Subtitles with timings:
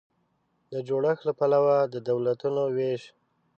[0.71, 3.03] د جوړښت له پلوه د دولتونو وېش